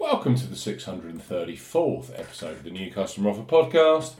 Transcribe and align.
Welcome 0.00 0.34
to 0.36 0.46
the 0.46 0.56
634th 0.56 2.18
episode 2.18 2.56
of 2.56 2.64
the 2.64 2.70
New 2.70 2.90
Customer 2.90 3.28
Offer 3.28 3.42
Podcast, 3.42 4.14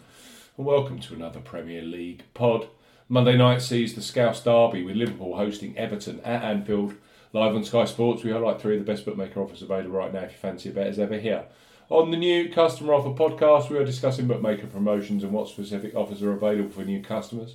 and 0.59 0.67
welcome 0.67 1.01
to 1.01 1.15
another 1.15 1.41
Premier 1.41 1.81
League 1.81 2.23
pod. 2.35 2.69
Monday 3.09 3.35
night 3.35 3.63
sees 3.63 3.95
the 3.95 4.03
Scouse 4.03 4.45
Derby 4.45 4.83
with 4.83 4.97
Liverpool 4.97 5.37
hosting 5.37 5.77
Everton 5.79 6.21
at 6.21 6.43
Anfield. 6.43 6.97
Live 7.33 7.55
on 7.55 7.65
Sky 7.65 7.87
Sports, 7.87 8.23
we 8.23 8.31
highlight 8.31 8.61
three 8.61 8.77
of 8.77 8.85
the 8.85 8.93
best 8.93 9.07
bookmaker 9.07 9.41
offers 9.41 9.63
available 9.63 9.97
right 9.97 10.13
now 10.13 10.21
if 10.21 10.33
you 10.33 10.39
fancy 10.39 10.69
a 10.69 10.73
bet 10.73 10.87
as 10.87 10.99
ever 10.99 11.19
here. 11.19 11.47
On 11.89 12.11
the 12.11 12.19
new 12.19 12.51
Customer 12.51 12.93
Offer 12.93 13.19
Podcast, 13.19 13.71
we 13.71 13.79
are 13.79 13.85
discussing 13.85 14.29
bookmaker 14.29 14.67
promotions 14.67 15.25
and 15.25 15.33
what 15.33 15.49
specific 15.49 15.97
offers 15.97 16.23
are 16.23 16.33
available 16.33 16.71
for 16.71 16.85
new 16.85 17.03
customers. 17.03 17.55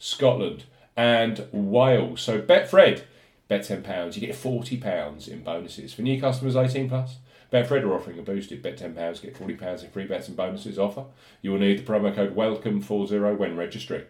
Scotland, 0.00 0.64
and 0.96 1.46
Wales. 1.52 2.22
So 2.22 2.40
Betfred, 2.40 3.04
bet 3.46 3.60
£10, 3.60 4.16
you 4.16 4.20
get 4.20 4.34
£40 4.34 5.28
in 5.28 5.44
bonuses. 5.44 5.94
For 5.94 6.02
new 6.02 6.20
customers 6.20 6.56
18 6.56 6.88
plus, 6.88 7.18
Betfred 7.52 7.82
are 7.82 7.94
offering 7.94 8.18
a 8.18 8.22
boosted 8.22 8.62
bet 8.62 8.78
£10, 8.78 9.22
get 9.22 9.34
£40 9.34 9.84
in 9.84 9.90
free 9.90 10.06
bets 10.06 10.26
and 10.26 10.36
bonuses 10.36 10.78
offer. 10.78 11.04
You 11.42 11.52
will 11.52 11.58
need 11.58 11.78
the 11.78 11.92
promo 11.92 12.14
code 12.14 12.34
WELCOME40 12.34 13.38
when 13.38 13.56
registering. 13.56 14.04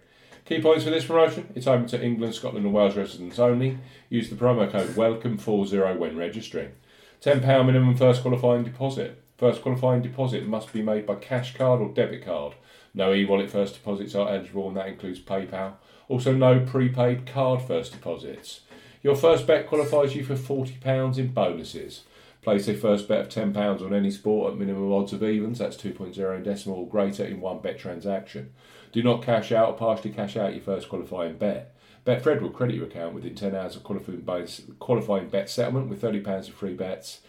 Key 0.44 0.62
points 0.62 0.84
for 0.84 0.90
this 0.90 1.04
promotion 1.04 1.48
it's 1.54 1.66
open 1.66 1.86
to 1.88 2.02
England, 2.02 2.34
Scotland, 2.34 2.64
and 2.64 2.74
Wales 2.74 2.96
residents 2.96 3.38
only. 3.38 3.78
Use 4.08 4.30
the 4.30 4.36
promo 4.36 4.70
code 4.70 4.90
WELCOME40 4.90 5.98
when 5.98 6.16
registering. 6.16 6.72
£10 7.20 7.66
minimum 7.66 7.96
first 7.96 8.22
qualifying 8.22 8.62
deposit. 8.62 9.22
First 9.36 9.62
qualifying 9.62 10.02
deposit 10.02 10.46
must 10.46 10.72
be 10.72 10.82
made 10.82 11.06
by 11.06 11.16
cash 11.16 11.56
card 11.56 11.80
or 11.80 11.92
debit 11.92 12.24
card. 12.24 12.54
No 12.94 13.14
e-wallet 13.14 13.50
first 13.50 13.74
deposits 13.74 14.14
are 14.14 14.28
eligible, 14.28 14.68
and 14.68 14.76
that 14.76 14.88
includes 14.88 15.20
PayPal. 15.20 15.74
Also, 16.08 16.32
no 16.32 16.60
prepaid 16.60 17.26
card 17.26 17.62
first 17.62 17.92
deposits. 17.92 18.60
Your 19.02 19.14
first 19.14 19.46
bet 19.46 19.66
qualifies 19.66 20.14
you 20.14 20.24
for 20.24 20.34
£40 20.34 21.18
in 21.18 21.28
bonuses. 21.28 22.02
Place 22.42 22.68
a 22.68 22.74
first 22.74 23.06
bet 23.06 23.20
of 23.20 23.28
£10 23.28 23.82
on 23.82 23.94
any 23.94 24.10
sport 24.10 24.52
at 24.52 24.58
minimum 24.58 24.92
odds 24.92 25.12
of 25.12 25.22
evens, 25.22 25.58
that's 25.58 25.76
2.0 25.76 26.36
in 26.36 26.42
decimal 26.42 26.78
or 26.78 26.88
greater 26.88 27.24
in 27.24 27.40
one 27.40 27.60
bet 27.60 27.78
transaction. 27.78 28.52
Do 28.92 29.02
not 29.02 29.22
cash 29.22 29.52
out 29.52 29.68
or 29.68 29.74
partially 29.74 30.10
cash 30.10 30.36
out 30.36 30.54
your 30.54 30.62
first 30.62 30.88
qualifying 30.88 31.36
bet. 31.36 31.76
Betfred 32.06 32.40
will 32.40 32.50
credit 32.50 32.76
your 32.76 32.86
account 32.86 33.14
within 33.14 33.34
10 33.34 33.54
hours 33.54 33.76
of 33.76 33.84
qualifying 33.84 35.28
bet 35.28 35.50
settlement 35.50 35.88
with 35.88 36.00
£30 36.00 36.48
of 36.48 36.54
free 36.54 36.74
bets, 36.74 37.20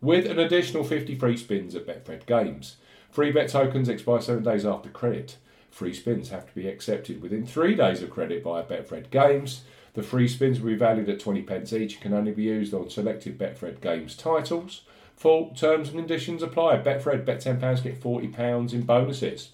with 0.00 0.24
an 0.24 0.38
additional 0.38 0.84
50 0.84 1.16
free 1.16 1.36
spins 1.36 1.74
at 1.74 1.86
Betfred 1.86 2.24
games. 2.26 2.76
Free 3.10 3.32
bet 3.32 3.48
tokens 3.48 3.88
expire 3.88 4.20
seven 4.20 4.44
days 4.44 4.64
after 4.64 4.88
credit. 4.88 5.36
Free 5.70 5.94
spins 5.94 6.30
have 6.30 6.46
to 6.46 6.54
be 6.54 6.68
accepted 6.68 7.22
within 7.22 7.46
three 7.46 7.74
days 7.74 8.02
of 8.02 8.10
credit 8.10 8.42
via 8.42 8.62
Betfred 8.62 9.10
Games. 9.10 9.62
The 9.94 10.02
free 10.02 10.28
spins 10.28 10.60
will 10.60 10.70
be 10.70 10.76
valued 10.76 11.08
at 11.08 11.20
20 11.20 11.42
pence 11.42 11.72
each 11.72 11.94
and 11.94 12.02
can 12.02 12.14
only 12.14 12.32
be 12.32 12.44
used 12.44 12.72
on 12.72 12.90
selected 12.90 13.38
Betfred 13.38 13.80
Games 13.80 14.16
titles. 14.16 14.82
Full 15.16 15.50
terms 15.50 15.88
and 15.88 15.98
conditions 15.98 16.42
apply. 16.42 16.78
Betfred, 16.78 17.24
bet 17.24 17.40
£10, 17.40 17.82
get 17.82 18.00
£40 18.00 18.72
in 18.72 18.82
bonuses. 18.82 19.50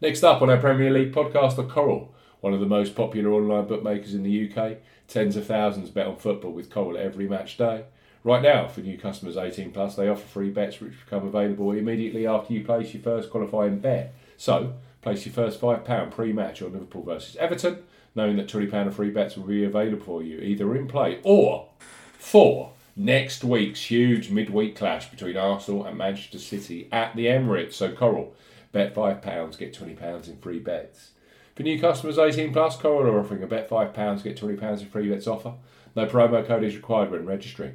Next 0.00 0.22
up 0.22 0.42
on 0.42 0.50
our 0.50 0.58
Premier 0.58 0.90
League 0.90 1.12
podcast, 1.12 1.56
The 1.56 1.64
Coral, 1.64 2.14
one 2.40 2.52
of 2.52 2.60
the 2.60 2.66
most 2.66 2.94
popular 2.94 3.32
online 3.32 3.66
bookmakers 3.66 4.14
in 4.14 4.22
the 4.22 4.52
UK. 4.52 4.78
Tens 5.08 5.36
of 5.36 5.46
thousands 5.46 5.90
bet 5.90 6.06
on 6.06 6.16
football 6.16 6.52
with 6.52 6.70
Coral 6.70 6.98
every 6.98 7.26
match 7.26 7.56
day. 7.56 7.84
Right 8.24 8.42
now, 8.42 8.68
for 8.68 8.80
new 8.80 8.96
customers 8.96 9.36
18 9.36 9.72
plus, 9.72 9.96
they 9.96 10.08
offer 10.08 10.26
free 10.26 10.48
bets 10.48 10.80
which 10.80 10.98
become 11.04 11.26
available 11.26 11.72
immediately 11.72 12.26
after 12.26 12.54
you 12.54 12.64
place 12.64 12.94
your 12.94 13.02
first 13.02 13.28
qualifying 13.28 13.80
bet. 13.80 14.14
So, 14.38 14.72
place 15.02 15.26
your 15.26 15.34
first 15.34 15.60
£5 15.60 16.10
pre 16.10 16.32
match 16.32 16.62
on 16.62 16.72
Liverpool 16.72 17.02
versus 17.02 17.36
Everton, 17.36 17.82
knowing 18.14 18.36
that 18.36 18.48
£20 18.48 18.86
of 18.86 18.96
free 18.96 19.10
bets 19.10 19.36
will 19.36 19.44
be 19.44 19.64
available 19.64 20.02
for 20.02 20.22
you 20.22 20.38
either 20.38 20.74
in 20.74 20.88
play 20.88 21.20
or 21.22 21.68
for 22.18 22.72
next 22.96 23.44
week's 23.44 23.90
huge 23.90 24.30
midweek 24.30 24.74
clash 24.74 25.10
between 25.10 25.36
Arsenal 25.36 25.84
and 25.84 25.98
Manchester 25.98 26.38
City 26.38 26.88
at 26.90 27.14
the 27.14 27.26
Emirates. 27.26 27.74
So, 27.74 27.92
Coral, 27.92 28.34
bet 28.72 28.94
£5, 28.94 29.58
get 29.58 29.74
£20 29.74 30.28
in 30.28 30.38
free 30.38 30.60
bets. 30.60 31.10
For 31.54 31.62
new 31.62 31.78
customers 31.78 32.16
18 32.16 32.54
plus, 32.54 32.78
Coral 32.78 33.12
are 33.12 33.20
offering 33.20 33.42
a 33.42 33.46
bet 33.46 33.68
£5, 33.68 34.22
get 34.22 34.40
£20 34.40 34.80
in 34.80 34.88
free 34.88 35.10
bets 35.10 35.26
offer. 35.26 35.52
No 35.94 36.06
promo 36.06 36.44
code 36.44 36.64
is 36.64 36.74
required 36.74 37.10
when 37.10 37.26
registering. 37.26 37.74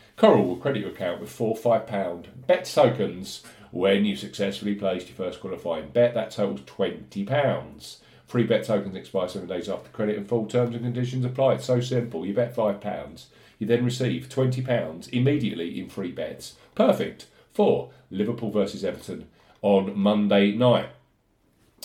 Coral 0.15 0.45
will 0.45 0.57
credit 0.57 0.81
your 0.81 0.91
account 0.91 1.19
with 1.19 1.31
four 1.31 1.55
£5 1.55 2.25
bet 2.47 2.65
tokens 2.65 3.43
when 3.71 4.05
you 4.05 4.15
successfully 4.15 4.75
placed 4.75 5.07
your 5.07 5.15
first 5.15 5.39
qualifying 5.39 5.89
bet. 5.89 6.13
That 6.13 6.31
totals 6.31 6.61
£20. 6.61 7.97
Free 8.27 8.43
bet 8.43 8.63
tokens 8.63 8.95
expire 8.95 9.27
seven 9.27 9.47
days 9.47 9.67
after 9.67 9.89
credit 9.89 10.17
and 10.17 10.27
full 10.27 10.45
terms 10.45 10.75
and 10.75 10.83
conditions 10.83 11.25
apply. 11.25 11.55
It's 11.55 11.65
so 11.65 11.81
simple. 11.81 12.25
You 12.25 12.33
bet 12.33 12.55
£5, 12.55 13.25
you 13.59 13.67
then 13.67 13.83
receive 13.83 14.29
£20 14.29 15.09
immediately 15.09 15.79
in 15.79 15.89
free 15.89 16.11
bets. 16.11 16.55
Perfect 16.75 17.27
for 17.51 17.91
Liverpool 18.09 18.51
versus 18.51 18.85
Everton 18.85 19.27
on 19.61 19.97
Monday 19.97 20.51
night. 20.51 20.89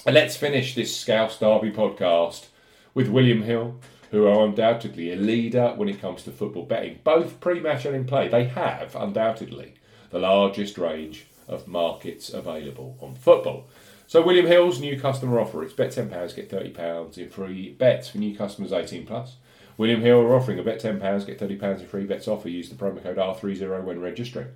And 0.04 0.14
let's 0.14 0.36
finish 0.36 0.74
this 0.74 0.96
Scouse 0.96 1.38
Derby 1.38 1.72
podcast 1.72 2.46
with 2.94 3.08
William 3.08 3.42
Hill 3.42 3.80
who 4.10 4.26
are 4.26 4.44
undoubtedly 4.44 5.12
a 5.12 5.16
leader 5.16 5.72
when 5.76 5.88
it 5.88 6.00
comes 6.00 6.22
to 6.24 6.30
football 6.30 6.64
betting, 6.64 7.00
both 7.04 7.40
pre 7.40 7.60
match 7.60 7.84
and 7.84 7.96
in 7.96 8.04
play. 8.04 8.28
They 8.28 8.44
have 8.44 8.94
undoubtedly 8.94 9.74
the 10.10 10.18
largest 10.18 10.78
range 10.78 11.26
of 11.48 11.66
markets 11.66 12.30
available 12.30 12.96
on 13.00 13.14
football. 13.14 13.66
So 14.08 14.22
William 14.22 14.46
Hill's 14.46 14.80
new 14.80 14.98
customer 15.00 15.40
offer, 15.40 15.64
it's 15.64 15.72
bet 15.72 15.90
£10, 15.90 16.10
get 16.36 16.50
£30 16.50 17.18
in 17.18 17.28
free 17.28 17.72
bets 17.72 18.08
for 18.08 18.18
new 18.18 18.36
customers 18.36 18.72
18 18.72 19.04
plus. 19.04 19.36
William 19.76 20.00
Hill 20.00 20.20
are 20.20 20.34
offering 20.34 20.58
a 20.58 20.62
bet 20.62 20.80
£10, 20.80 21.26
get 21.26 21.38
£30 21.38 21.80
in 21.80 21.86
free 21.86 22.04
bets 22.04 22.28
offer. 22.28 22.48
Use 22.48 22.68
the 22.68 22.76
promo 22.76 23.02
code 23.02 23.16
R30 23.16 23.84
when 23.84 24.00
registering. 24.00 24.48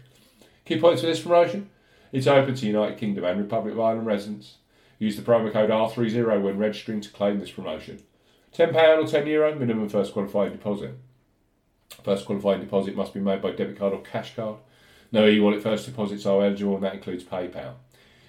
Key 0.64 0.80
points 0.80 1.02
for 1.02 1.08
this 1.08 1.20
promotion. 1.20 1.68
It's 2.12 2.26
open 2.26 2.54
to 2.54 2.66
United 2.66 2.98
Kingdom 2.98 3.24
and 3.24 3.40
Republic 3.40 3.74
of 3.74 3.80
Ireland 3.80 4.06
residents. 4.06 4.56
Use 4.98 5.16
the 5.16 5.22
promo 5.22 5.52
code 5.52 5.70
R30 5.70 6.42
when 6.42 6.58
registering 6.58 7.00
to 7.00 7.10
claim 7.10 7.38
this 7.38 7.50
promotion. 7.50 8.02
£10 8.54 8.68
or 8.74 9.06
€10 9.06 9.26
Euro 9.28 9.54
minimum 9.54 9.88
first 9.88 10.12
qualifying 10.12 10.52
deposit. 10.52 10.94
First 12.02 12.26
qualifying 12.26 12.60
deposit 12.60 12.96
must 12.96 13.14
be 13.14 13.20
made 13.20 13.42
by 13.42 13.52
debit 13.52 13.78
card 13.78 13.92
or 13.92 14.00
cash 14.00 14.34
card. 14.34 14.56
No 15.12 15.26
e-wallet 15.26 15.62
first 15.62 15.86
deposits 15.86 16.26
are 16.26 16.42
eligible 16.42 16.74
and 16.74 16.84
that 16.84 16.94
includes 16.94 17.24
PayPal. 17.24 17.74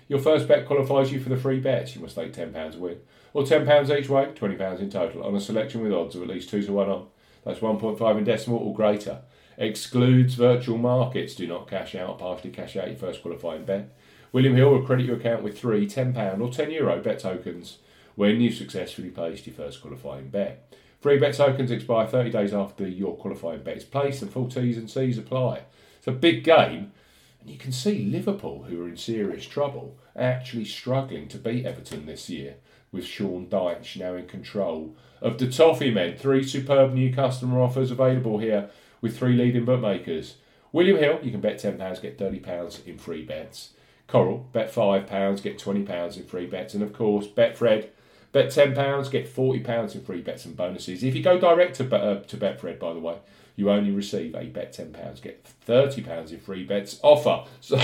Your 0.08 0.20
first 0.20 0.48
bet 0.48 0.68
qualifies 0.68 1.12
you 1.12 1.20
for 1.20 1.30
the 1.30 1.38
free 1.38 1.60
bets. 1.60 1.96
You 1.96 2.02
must 2.02 2.16
stake 2.16 2.34
£10 2.34 2.76
a 2.76 2.80
win, 2.80 2.98
or 3.34 3.44
£10 3.44 3.98
each 3.98 4.10
way, 4.10 4.26
£20 4.26 4.80
in 4.80 4.90
total, 4.90 5.24
on 5.24 5.36
a 5.36 5.40
selection 5.40 5.82
with 5.82 5.94
odds 5.94 6.16
of 6.16 6.24
at 6.24 6.28
least 6.28 6.50
2 6.50 6.64
to 6.64 6.74
1 6.74 6.90
on. 6.90 7.08
That's 7.46 7.60
1.5 7.60 8.18
in 8.18 8.24
decimal 8.24 8.60
or 8.60 8.76
greater. 8.76 9.22
Excludes 9.58 10.36
virtual 10.36 10.78
markets. 10.78 11.34
Do 11.34 11.48
not 11.48 11.70
cash 11.70 11.96
out, 11.96 12.20
partially 12.20 12.52
cash 12.52 12.76
out 12.76 12.88
your 12.88 12.98
first 12.98 13.22
qualifying 13.22 13.64
bet. 13.64 13.96
William 14.32 14.56
Hill 14.56 14.72
will 14.72 14.82
credit 14.84 15.06
your 15.06 15.18
account 15.18 15.44
with 15.44 15.58
three 15.58 15.88
£10 15.88 16.16
or 16.40 16.50
€10 16.50 16.74
Euro 16.74 17.02
bet 17.02 17.20
tokens 17.20 17.78
when 18.22 18.40
you've 18.40 18.54
successfully 18.54 19.10
placed 19.10 19.48
your 19.48 19.56
first 19.56 19.82
qualifying 19.82 20.30
bet. 20.30 20.72
Free 21.00 21.18
bet 21.18 21.34
tokens 21.34 21.72
expire 21.72 22.06
30 22.06 22.30
days 22.30 22.54
after 22.54 22.88
your 22.88 23.18
qualifying 23.18 23.64
bet 23.64 23.78
is 23.78 23.84
placed, 23.84 24.22
and 24.22 24.32
full 24.32 24.48
T's 24.48 24.78
and 24.78 24.88
C's 24.88 25.18
apply. 25.18 25.64
It's 25.98 26.06
a 26.06 26.12
big 26.12 26.44
game, 26.44 26.92
and 27.40 27.50
you 27.50 27.58
can 27.58 27.72
see 27.72 28.06
Liverpool, 28.06 28.66
who 28.66 28.84
are 28.84 28.88
in 28.88 28.96
serious 28.96 29.48
trouble, 29.48 29.98
actually 30.16 30.66
struggling 30.66 31.30
to 31.30 31.40
beat 31.40 31.66
Everton 31.66 32.06
this 32.06 32.30
year, 32.30 32.58
with 32.92 33.06
Sean 33.06 33.48
Dyche 33.48 33.98
now 33.98 34.14
in 34.14 34.28
control 34.28 34.96
of 35.20 35.40
the 35.40 35.50
Toffee 35.50 35.90
Men. 35.90 36.16
Three 36.16 36.44
superb 36.44 36.94
new 36.94 37.12
customer 37.12 37.60
offers 37.60 37.90
available 37.90 38.38
here 38.38 38.70
with 39.02 39.18
three 39.18 39.34
leading 39.34 39.66
bookmakers. 39.66 40.36
William 40.72 40.98
Hill, 40.98 41.22
you 41.24 41.32
can 41.32 41.42
bet 41.42 41.58
£10, 41.58 42.00
get 42.04 42.20
£30 42.20 42.86
in 42.86 43.00
free 43.00 43.26
bets. 43.26 43.72
Coral, 44.06 44.48
bet 44.54 44.72
£5, 44.72 45.42
get 45.42 45.58
£20 45.58 46.18
in 46.18 46.24
free 46.26 46.46
bets. 46.46 46.76
And 46.76 46.84
of 46.84 46.94
course, 46.94 47.26
Betfred, 47.26 47.90
bet 48.32 48.48
£10, 48.48 49.12
get 49.12 49.34
£40 49.34 49.96
in 49.96 50.02
free 50.02 50.22
bets 50.22 50.46
and 50.46 50.56
bonuses. 50.56 51.04
If 51.04 51.16
you 51.16 51.24
go 51.24 51.40
direct 51.40 51.76
to, 51.78 51.96
uh, 51.96 52.22
to 52.24 52.38
Betfred, 52.38 52.80
by 52.80 52.94
the 52.94 53.00
way, 53.00 53.18
you 53.56 53.70
only 53.70 53.92
receive 53.92 54.36
a 54.36 54.46
bet 54.46 54.74
£10, 54.74 55.22
get 55.22 55.46
£30 55.68 56.32
in 56.32 56.40
free 56.40 56.64
bets 56.64 57.00
offer. 57.04 57.46
So, 57.60 57.80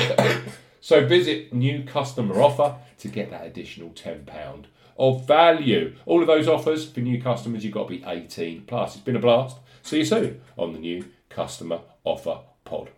so 0.81 1.05
visit 1.05 1.53
new 1.53 1.83
customer 1.83 2.41
offer 2.41 2.75
to 2.99 3.07
get 3.07 3.29
that 3.31 3.45
additional 3.45 3.89
£10 3.89 4.65
of 4.97 5.27
value. 5.27 5.95
All 6.05 6.21
of 6.21 6.27
those 6.27 6.47
offers 6.47 6.89
for 6.89 7.01
new 7.01 7.21
customers, 7.21 7.63
you've 7.63 7.73
got 7.73 7.87
to 7.87 7.97
be 7.97 8.03
18 8.05 8.63
plus. 8.65 8.95
It's 8.95 9.03
been 9.03 9.15
a 9.15 9.19
blast. 9.19 9.57
See 9.83 9.99
you 9.99 10.05
soon 10.05 10.41
on 10.57 10.73
the 10.73 10.79
new 10.79 11.05
customer 11.29 11.81
offer 12.03 12.39
pod. 12.65 12.89